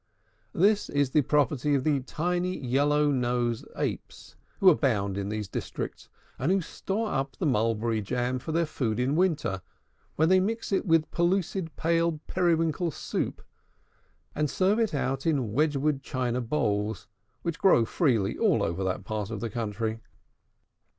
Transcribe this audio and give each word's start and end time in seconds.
This 0.55 0.89
is 0.89 1.11
the 1.11 1.21
property 1.21 1.75
of 1.75 1.83
the 1.83 1.99
tiny, 1.99 2.57
yellow 2.57 3.11
nosed 3.11 3.67
Apes 3.77 4.35
who 4.59 4.71
abound 4.71 5.15
in 5.15 5.29
these 5.29 5.47
districts, 5.47 6.09
and 6.39 6.51
who 6.51 6.59
store 6.59 7.09
up 7.11 7.37
the 7.37 7.45
mulberry 7.45 8.01
jam 8.01 8.39
for 8.39 8.51
their 8.51 8.65
food 8.65 8.99
in 8.99 9.15
winter, 9.15 9.61
when 10.15 10.27
they 10.29 10.39
mix 10.39 10.71
it 10.71 10.87
with 10.87 11.11
pellucid 11.11 11.75
pale 11.75 12.13
periwinkle 12.25 12.89
soup, 12.89 13.43
and 14.33 14.49
serve 14.49 14.79
it 14.79 14.95
out 14.95 15.27
in 15.27 15.53
wedgewood 15.53 16.01
china 16.01 16.41
bowls, 16.41 17.07
which 17.43 17.59
grow 17.59 17.85
freely 17.85 18.35
all 18.39 18.63
over 18.63 18.83
that 18.83 19.03
part 19.05 19.29
of 19.29 19.39
the 19.39 19.51
country. 19.51 19.99